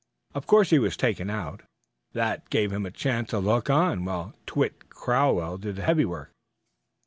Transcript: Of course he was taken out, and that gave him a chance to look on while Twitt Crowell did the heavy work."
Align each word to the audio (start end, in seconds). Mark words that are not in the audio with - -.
Of 0.33 0.47
course 0.47 0.71
he 0.71 0.79
was 0.79 0.97
taken 0.97 1.29
out, 1.29 1.59
and 1.59 1.69
that 2.13 2.49
gave 2.49 2.71
him 2.73 2.87
a 2.87 2.89
chance 2.89 3.29
to 3.29 3.37
look 3.37 3.69
on 3.69 4.03
while 4.03 4.33
Twitt 4.47 4.89
Crowell 4.89 5.59
did 5.59 5.75
the 5.75 5.83
heavy 5.83 6.05
work." 6.05 6.31